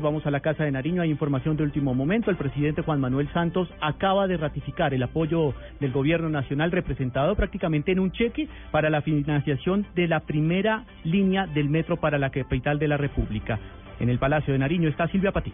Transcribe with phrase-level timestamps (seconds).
[0.00, 2.30] Vamos a la Casa de Nariño, hay información de último momento.
[2.30, 7.92] El presidente Juan Manuel Santos acaba de ratificar el apoyo del gobierno nacional representado prácticamente
[7.92, 12.78] en un cheque para la financiación de la primera línea del metro para la capital
[12.78, 13.58] de la República.
[13.98, 15.52] En el Palacio de Nariño está Silvia Patí.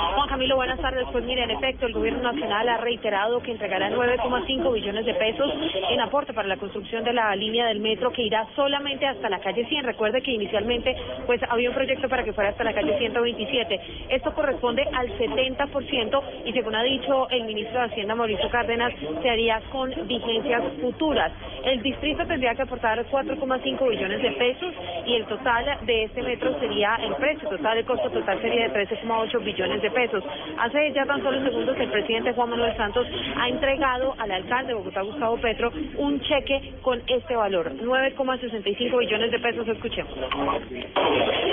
[0.00, 1.06] Juan Camilo, buenas tardes.
[1.12, 5.52] Pues mire, en efecto, el gobierno nacional ha reiterado que entregará 9,5 billones de pesos
[5.90, 9.40] en aporte para la construcción de la línea del metro que irá solamente hasta la
[9.40, 9.84] calle 100.
[9.84, 13.80] Recuerde que inicialmente pues había un proyecto para que fuera hasta la calle 127.
[14.08, 19.28] Esto corresponde al 70% y según ha dicho el ministro de Hacienda Mauricio Cárdenas, se
[19.28, 21.30] haría con vigencias futuras.
[21.64, 26.58] El distrito tendría que aportar 4,5 billones de pesos y el total de este metro
[26.58, 30.22] sería el precio total, el costo total sería de 13,8 billones de pesos.
[30.58, 34.68] Hace ya tan solo segundos que el presidente Juan Manuel Santos ha entregado al alcalde
[34.68, 39.68] de Bogotá, Gustavo Petro, un cheque con este valor, 9,65 billones de pesos.
[39.68, 40.12] Escuchemos.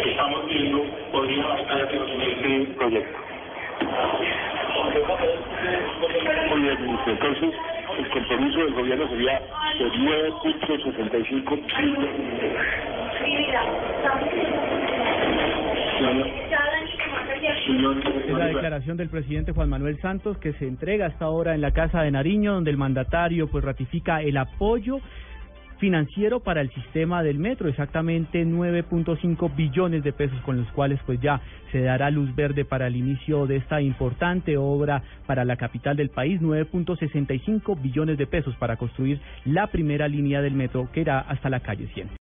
[0.05, 0.83] Estamos viendo
[2.19, 3.17] este proyecto.
[7.07, 7.53] Entonces,
[7.97, 9.41] el compromiso del gobierno sería
[9.79, 11.61] de 9.65
[17.67, 21.71] Es la declaración del presidente Juan Manuel Santos que se entrega hasta ahora en la
[21.71, 24.99] Casa de Nariño, donde el mandatario pues ratifica el apoyo
[25.77, 31.19] financiero para el sistema del metro, exactamente 9.5 billones de pesos con los cuales pues
[31.19, 31.41] ya
[31.73, 36.09] se dará luz verde para el inicio de esta importante obra para la capital del
[36.09, 41.49] país, 9.65 billones de pesos para construir la primera línea del metro que irá hasta
[41.49, 42.07] la calle 100.